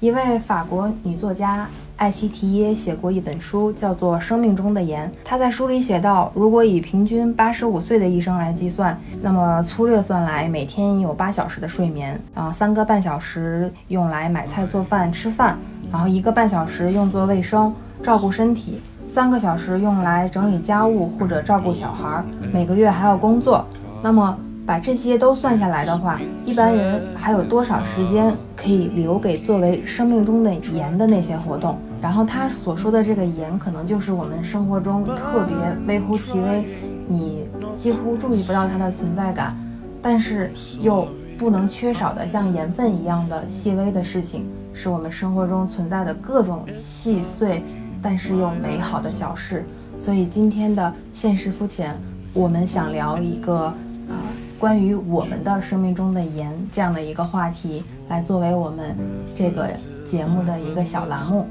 [0.00, 5.06] 一位法国女作家艾希提耶写过一本书，叫做《生命中的盐》。
[5.22, 15.58] 她在书里写道，如果以平均八十五岁的一生来计算，那么粗略算来，每天有八小时的睡眠，啊，三个半小时用来买菜、做饭、吃饭，
[15.92, 17.70] 然后一个半小时用作卫生、
[18.02, 23.62] 照顾身体，三个小时用来整理家务或者照顾小孩，每个月还要工作。
[24.02, 24.34] 那么
[24.70, 31.76] 把这些都算下来的话，一般人还有多少时间可以留给作为生命中的盐的那些活动？
[32.00, 35.56] 然后他所说的这个盐，可能就是我们生活中特别
[35.88, 36.64] 微乎其微，
[37.08, 39.56] 你几乎注意不到它的存在感，
[40.00, 47.60] 但是又不能缺少的像盐分一样的细微的事情，是我们生活中存在的各种细碎，
[48.00, 49.64] 但是又美好的小事。
[49.98, 51.92] 所以今天的现实肤浅，
[52.32, 54.29] 我们想聊一个啊。
[54.60, 58.94] 关于我们的生命中的盐这样的一个话题，来作为我们
[59.34, 59.74] 这个
[60.06, 61.46] 节目的一个小栏目，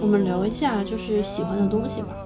[0.00, 2.16] 我们聊一下就是喜欢的东西吧，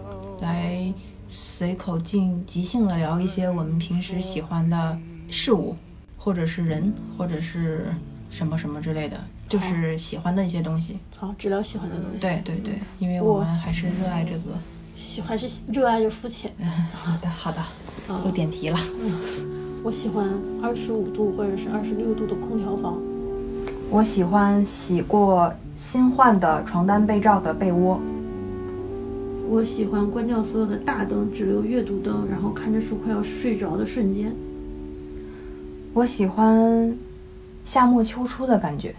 [0.41, 0.95] 来
[1.29, 4.97] 随口进即兴的聊一些我们平时喜欢的
[5.29, 5.75] 事物，
[6.17, 7.93] 或者是人，或者是
[8.31, 9.19] 什么什么之类的，
[9.49, 11.01] 就是喜欢的一些东西。
[11.17, 12.21] 好，只聊喜欢的东西。
[12.21, 14.53] 对对对，因为我们还是热爱这个，
[14.95, 16.53] 喜欢是热爱着肤浅。
[16.95, 17.61] 好的好的，
[18.25, 18.79] 又点题了。
[19.83, 20.29] 我喜欢
[20.61, 23.01] 二十五度或者是二十六度的空调房。
[23.91, 28.01] 我喜欢洗过新换的床单被罩的被窝。
[29.49, 34.35] 我喜欢关掉所有的大灯，只留阅读灯，然后看着书快要睡着的瞬间。
[35.95, 36.95] 我喜欢
[37.65, 38.95] 夏末秋初的感觉。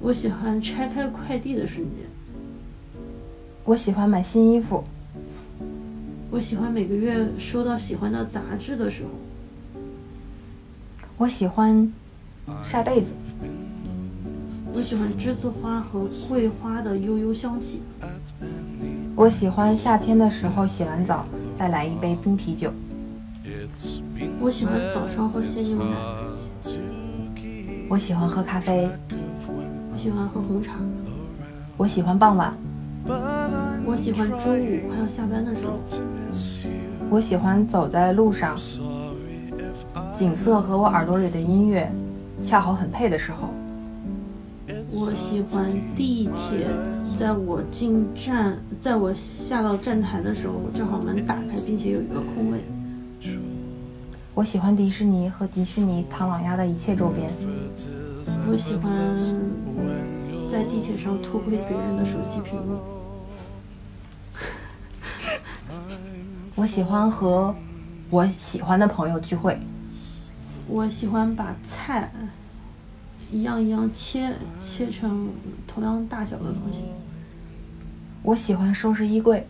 [0.00, 2.06] 我喜欢拆开快递的瞬间。
[3.64, 4.82] 我喜欢买新衣服。
[6.30, 9.10] 我喜欢每个月收到喜欢的杂志的时候。
[11.16, 11.92] 我喜欢
[12.62, 13.12] 晒被子。
[14.74, 17.80] 我喜欢栀子花和桂花的悠悠香气。
[19.16, 21.24] 我喜欢夏天的时候洗完澡
[21.58, 22.70] 再来一杯冰啤酒。
[24.40, 25.96] 我喜欢早上喝鲜牛奶。
[27.88, 28.88] 我喜欢喝咖啡。
[29.90, 30.74] 我喜欢喝红茶。
[31.78, 32.54] 我喜欢傍晚。
[33.84, 35.80] 我喜欢周五快要下班的时候。
[37.10, 38.56] 我喜欢走在路上，
[40.14, 41.90] 景色和我耳朵里的音乐
[42.42, 43.48] 恰好很配的时候。
[44.90, 46.66] 我喜欢地铁，
[47.18, 52.58] 在我进站，在我下到站台的时候，正好门打开，并且有一个空位。
[54.34, 57.30] 我喜欢迪士尼和迪士尼唐老鸭的一切周边。
[58.50, 58.92] 我喜欢
[60.50, 62.97] 在地铁上偷窥别人的手机屏幕。
[66.68, 67.54] 喜欢和
[68.10, 69.58] 我喜欢的朋友聚会。
[70.68, 72.12] 我喜欢把菜
[73.32, 75.30] 一样一样切切成
[75.66, 76.84] 同样大小的东西。
[78.22, 79.46] 我喜欢收拾衣柜。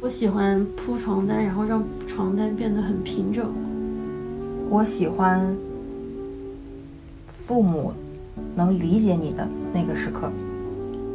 [0.00, 3.52] 我喜欢铺床单，然后让床单变得很平整。
[4.70, 5.54] 我喜欢
[7.46, 7.92] 父母
[8.56, 10.32] 能理解你的那个时刻。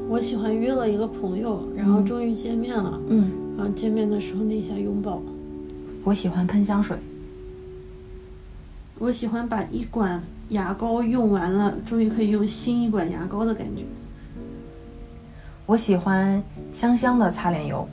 [0.08, 3.02] 我喜欢约了一个朋友，然后终于见面了。
[3.10, 3.47] 嗯。
[3.58, 5.22] 然后见面的时候那一下拥抱。
[6.04, 6.96] 我喜欢喷香水。
[9.00, 13.84] 我喜欢把一管牙膏用完了，终于可以用新一管牙膏的感觉。
[15.66, 16.42] 我喜欢
[16.72, 17.88] 香香的擦脸油。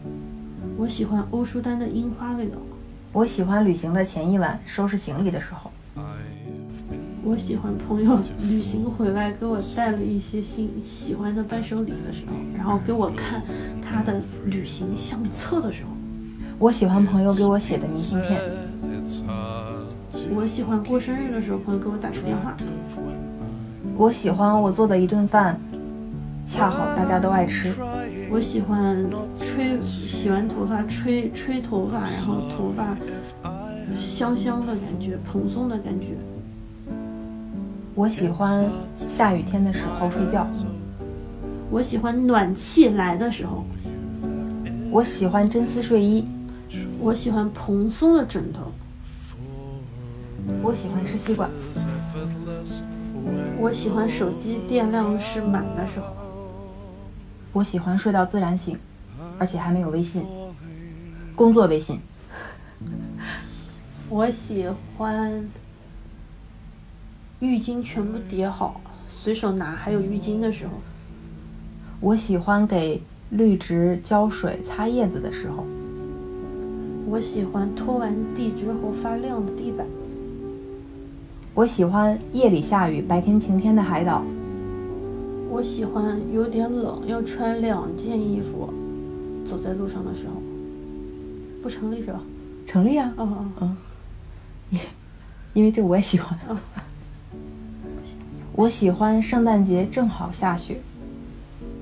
[0.76, 2.58] 我喜欢欧舒丹的樱花味道。
[3.12, 5.70] 我喜欢旅行的前一晚收拾行李的时候。
[7.26, 8.18] 我喜欢朋友
[8.50, 13.42] 旅行回来给我带了一些新喜欢的伴手礼的时候，然后给我看
[13.80, 15.90] 他的旅行相册的时候。
[16.58, 18.38] 我喜欢朋友给我写的明信片。
[20.34, 22.54] 我喜欢过生日的时候朋友给我打的电话。
[23.96, 25.58] 我喜欢我做的一顿饭，
[26.46, 27.74] 恰好大家都爱吃。
[28.30, 29.02] 我喜欢
[29.34, 32.94] 吹洗完头发吹吹头发，然后头发
[33.98, 36.08] 香香的感觉，蓬松的感觉。
[37.96, 40.46] 我喜欢下雨天的时候睡觉。
[41.70, 43.64] 我喜欢暖气来的时候。
[44.90, 46.26] 我喜欢真丝睡衣。
[46.98, 48.72] 我喜欢蓬松的枕头。
[50.60, 51.48] 我喜欢吃西瓜。
[53.58, 56.06] 我喜欢手机电量是满的时候。
[57.52, 58.76] 我喜欢睡到自然醒，
[59.38, 60.26] 而且还没有微信，
[61.36, 62.00] 工作微信。
[64.10, 64.68] 我喜
[64.98, 65.48] 欢。
[67.44, 70.72] 浴巾全部叠好，随手拿，还有浴巾的时候。
[72.00, 75.66] 我喜欢给绿植浇水、擦叶子的时候。
[77.06, 79.86] 我喜欢拖完地之后发亮的地板。
[81.52, 84.24] 我喜欢夜里下雨、白天晴天的海岛。
[85.50, 88.72] 我喜欢有点冷，要穿两件衣服，
[89.46, 90.42] 走在路上的时候，
[91.62, 92.20] 不成立是吧？
[92.66, 93.76] 成立啊，嗯嗯嗯，
[94.70, 94.80] 因
[95.52, 96.36] 因为这我也喜欢。
[96.48, 96.56] 嗯。
[98.56, 100.80] 我喜欢圣诞节正好下雪。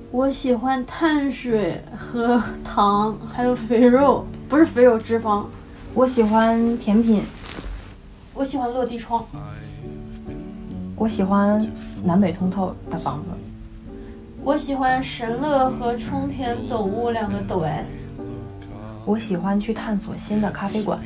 [0.09, 5.45] 我喜欢碳水和糖，还有肥肉，不是肥肉，脂肪。
[5.93, 7.21] 我喜欢甜品。
[8.33, 9.23] 我喜欢落地窗。
[10.95, 11.63] 我喜欢
[12.03, 13.27] 南北通透的房子。
[14.43, 18.09] 我喜欢神乐和冲田总务两个抖 S。
[19.05, 20.99] 我喜欢去探索新的咖啡馆。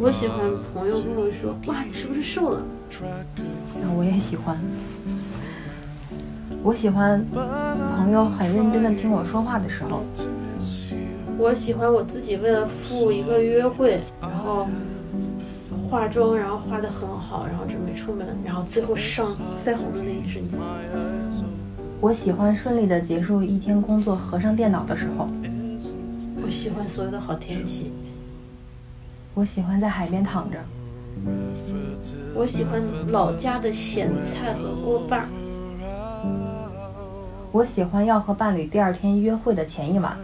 [0.00, 0.38] 我喜欢
[0.72, 2.62] 朋友跟我说：“哇，你是不是瘦了？”
[3.80, 4.56] 然后我也喜欢。
[6.62, 7.24] 我喜欢
[7.96, 10.02] 朋友很认真的听我说话的时候。
[11.36, 14.68] 我喜欢我自己为了赴一个约会，然后
[15.90, 19.26] 化妆，然后化的很好，然后准备出门，然后最后上
[19.64, 20.58] 腮红的那一瞬间。
[22.00, 25.28] 我喜欢顺利的结束一天工作，合上电脑的时候。
[26.42, 27.90] 我喜欢所有的好天气。
[29.34, 30.58] 我喜欢在海边躺着。
[32.34, 35.28] 我喜欢老家的咸菜和锅巴。
[37.52, 40.18] 我喜欢要和伴侣第二天约会的前一晚。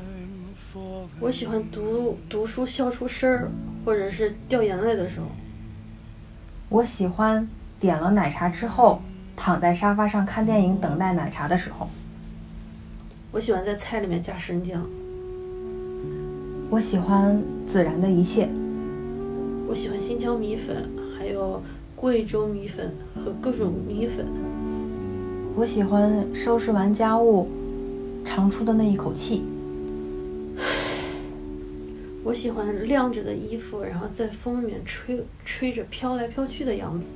[1.20, 3.48] 我喜欢读读书笑出声儿，
[3.84, 5.26] 或者是掉眼泪的时候。
[6.69, 7.48] 我喜欢
[7.78, 9.00] 点了奶茶之后，
[9.37, 11.88] 躺在沙发上看电影，等待奶茶的时候。
[13.32, 14.84] 我喜欢在菜里面加生姜。
[16.69, 18.48] 我喜欢自然的一切。
[19.70, 21.62] 我喜欢新疆米粉，还有
[21.94, 24.26] 贵州米粉和各种米粉。
[25.55, 27.46] 我喜欢收拾完家务，
[28.25, 29.44] 长出的那一口气。
[32.25, 37.11] 我喜欢晾着的衣服，然后在风里面吹吹着飘来飘去的样子。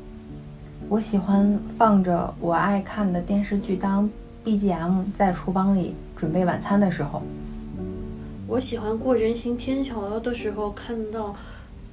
[0.89, 4.09] 我喜欢放着我爱看的电视剧当
[4.45, 7.21] BGM，在厨房里准备晚餐的时候。
[8.47, 11.35] 我喜欢过人行天桥的时候，看到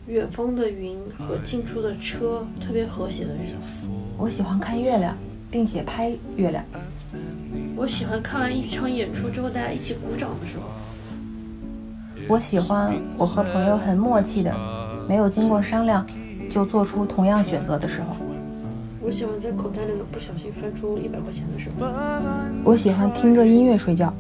[0.08, 3.46] 远方的云和近处的车，特别和谐的人。
[4.18, 5.16] 我喜欢看月亮，
[5.50, 6.64] 并且拍月亮。
[7.76, 10.64] 我喜欢看完一场演出之后，大家一起鼓掌的时候。
[12.28, 14.54] 我喜欢我和朋友很默契的，
[15.08, 16.06] 没有经过商量
[16.50, 18.16] 就做出同样选择的时候。
[19.04, 21.88] 我喜欢在口袋里面不小心翻出一百块钱的时候。
[22.64, 24.14] 我喜欢听着音乐睡觉。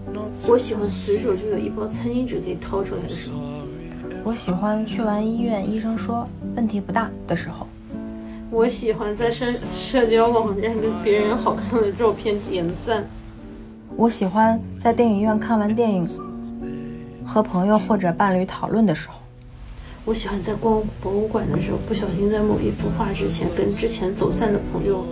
[0.47, 3.39] 我喜欢随手就有一包餐巾纸可以掏出来的时候。
[4.23, 7.65] 我喜欢去完医院，医生说问题不大的时候。
[8.51, 13.03] 我喜欢在社社交网站跟别人好看的照片点赞。
[13.95, 16.07] 我喜欢在电影院看完电影，
[17.25, 19.15] 和朋友或者伴侣讨论的时候。
[20.05, 25.03] 我喜欢在逛博物馆的时候，不小心在某一幅画之前跟之前走散的朋友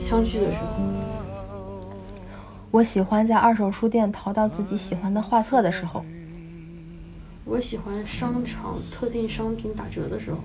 [0.00, 0.82] 相聚的时候。
[2.72, 6.04] 我喜欢在二手书店淘到自己喜欢的画册的时候。
[7.50, 10.38] 我喜欢商场特定商品打折的时候。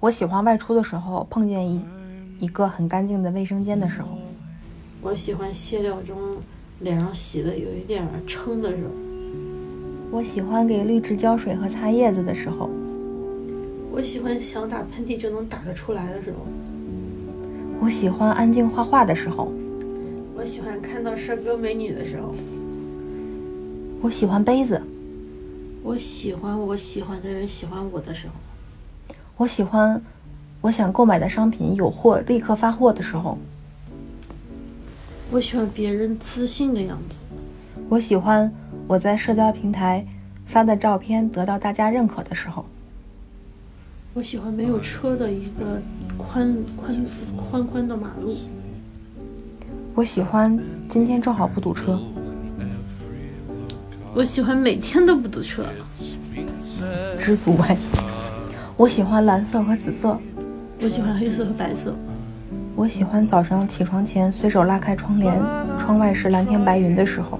[0.00, 1.80] 我喜欢外出的时候碰见一
[2.40, 4.18] 一个很干净的卫生间的时候。
[5.00, 6.18] 我喜欢卸掉妆
[6.80, 8.90] 脸上洗的有一点撑的时候。
[10.10, 12.68] 我喜欢给绿植浇水和擦叶子的时候。
[13.92, 16.38] 我喜欢想打喷嚏就能打得出来的时候。
[17.80, 19.52] 我喜欢安静画画的时候。
[20.34, 22.34] 我喜欢看到帅哥美女的时候。
[24.00, 24.82] 我喜欢杯子。
[25.84, 28.34] 我喜欢我喜欢的人喜欢我的时候。
[29.36, 30.00] 我喜欢
[30.60, 33.36] 我想购买的商品有货立刻发货的时候。
[35.32, 37.16] 我喜欢别人自信的样子。
[37.88, 38.52] 我喜欢
[38.86, 40.06] 我在社交平台
[40.46, 42.64] 发的照片得到大家认可的时候。
[44.14, 45.82] 我喜欢没有车的一个
[46.16, 48.32] 宽宽宽宽的马路。
[49.94, 50.56] 我喜欢
[50.88, 52.00] 今天正好不堵车。
[54.14, 55.64] 我喜欢每天都不堵车。
[57.18, 57.76] 知足呗。
[58.76, 60.18] 我喜欢蓝色和紫色。
[60.82, 61.94] 我喜欢黑色和白色。
[62.74, 65.34] 我喜欢早上起床前随手拉开窗帘，
[65.80, 67.38] 窗外是蓝天白云的时候。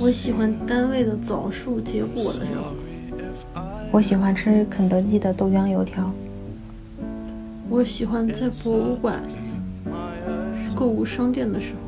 [0.00, 2.74] 我喜欢单位的枣树结果的时候。
[3.90, 6.10] 我喜欢吃肯德基的豆浆油条。
[7.70, 9.22] 我喜欢在博物馆、
[10.74, 11.85] 购物商店的时候。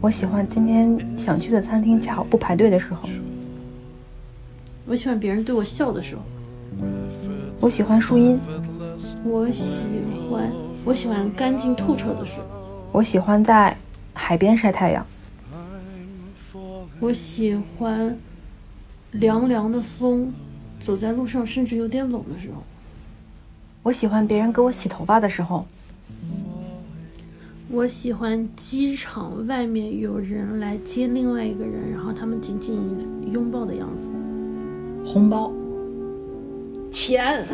[0.00, 3.08] 我喜欢今天想去的餐厅恰好不排队的时候。
[4.86, 6.22] 我喜欢别人对我笑的时候。
[7.60, 8.38] 我喜欢树荫。
[9.24, 9.82] 我喜
[10.30, 10.52] 欢
[10.84, 12.40] 我喜欢干净透彻的水。
[12.92, 13.76] 我喜欢在
[14.14, 15.04] 海边晒太阳。
[17.00, 18.16] 我喜欢
[19.10, 20.32] 凉凉的风，
[20.80, 22.62] 走在路上甚至有点冷的时候。
[23.82, 25.66] 我喜欢别人给我洗头发的时候。
[27.70, 32.80] 我喜欢机场外面有人来接另外一个人，然后他们紧紧
[33.30, 34.08] 拥抱的样子。
[35.04, 35.52] 红包、
[36.90, 37.44] 钱，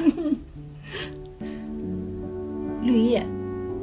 [2.83, 3.27] 绿叶，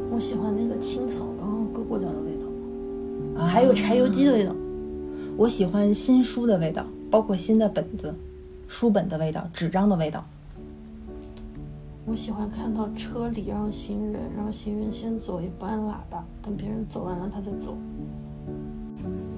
[0.10, 4.56] 我喜欢那个青草刚刚割过掉的味道，啊还有柴油机的味道。
[5.36, 8.16] 我喜欢新书的味道，包括新的本子、
[8.70, 10.26] 书本的味道、纸张的味道。
[12.06, 17.78] 我喜欢看到车里让行人，让行人先走，也不按喇叭，等别人走完了他再走。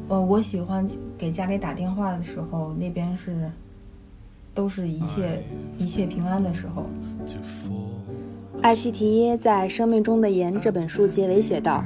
[0.08, 3.52] 呃，我喜欢给家里打电话的时候，那边是
[4.54, 5.44] 都是一切
[5.78, 6.86] 一切平安的时候。
[8.62, 11.84] 艾希提耶在《生命中的盐》这本书结尾写道：“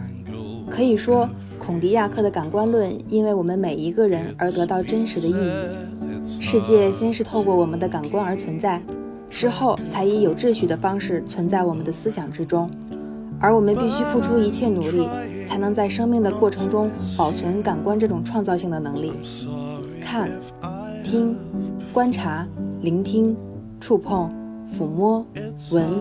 [0.69, 6.41] 可以说，孔迪亚克的感官论因为我们每一个人而得到真实的意义。
[6.41, 8.81] 世界先是透过我们的感官而存在，
[9.29, 12.69] 之后才以有秩序的方式存在我们的思想之中。
[13.39, 15.07] 而我们必须付出一切努力，
[15.45, 19.13] 才能在生命的过程中保存感官这种创造性的能力。
[20.01, 20.31] 看、
[21.03, 21.35] 听、
[21.93, 22.47] 观察、
[22.81, 23.37] 聆听、
[23.79, 24.33] 触碰、
[24.73, 25.23] 抚摸、
[25.71, 25.91] 闻、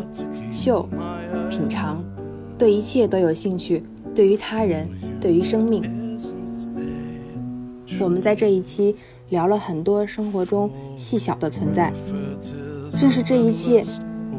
[0.51, 0.89] 嗅、
[1.51, 2.03] 品尝，
[2.57, 4.89] 对一切都有兴趣，对于他人，
[5.21, 5.83] 对于生命。
[8.01, 8.97] 我们在这一期
[9.29, 11.93] 聊了很多生活中细小的存在，
[12.99, 13.85] 正是这一切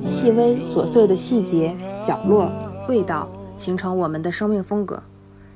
[0.01, 2.51] 细微琐碎的细节、角落、
[2.89, 5.01] 味道，形成我们的生命风格，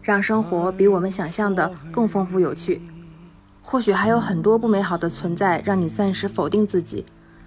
[0.03, 2.79] 让生活比我们想象的更丰富有趣。
[3.63, 7.03] 或许还有很多不美好的存在，让你暂时否定自己，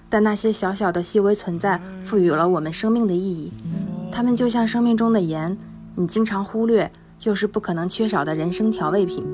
[0.09, 3.53] 但那些小小的细微存在，赋予了我们生命的意义。
[4.11, 5.57] 它们就像生命中的盐，
[5.95, 6.91] 你经常忽略，
[7.23, 9.25] 又是不可能缺少的人生调味品。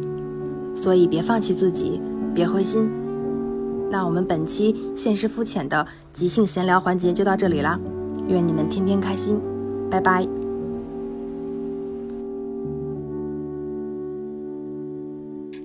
[0.74, 1.98] 所以别放弃自己，
[2.34, 2.90] 别灰心。
[3.90, 7.78] 那我们本期现实肤浅的即兴闲聊环节就到这里啦，
[8.28, 9.40] 愿你们天天开心，
[9.90, 10.24] 拜拜。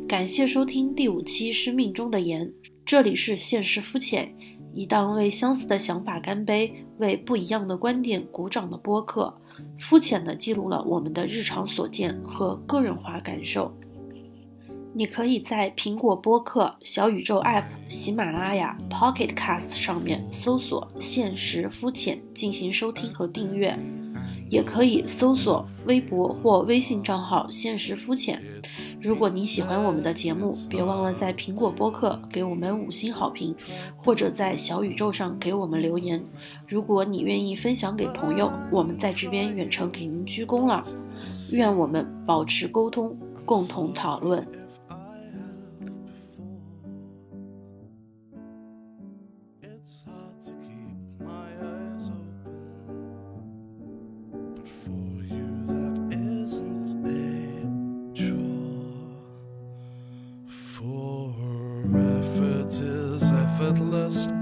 [0.07, 2.47] 感谢收听第五期《生命中的盐》，
[2.83, 4.33] 这里是现实肤浅，
[4.73, 9.31] 一档为相似的想法干杯、为不一样的观点鼓掌的播客，
[9.77, 13.71] 肤浅的记录了我们的日常所见和个人化感受。
[14.97, 23.77] 你可以在苹果播客、小宇宙 App、喜马拉雅、Pocket Cast 上面搜索“现实肤浅”进行收听和订阅，
[24.49, 28.41] 也可以搜索微博或微信账号“现实肤浅”。
[29.03, 33.53] 如果你喜欢我们的节目，别忘了在苹果播客给我们五星好评，
[33.97, 36.23] 或者在小宇宙上给我们留言。
[36.65, 40.81] 如果你愿意分享给朋友，我们在这边远程给您鞠躬了。
[41.51, 44.47] 愿我们保持沟通，共同讨论。
[63.91, 64.34] restless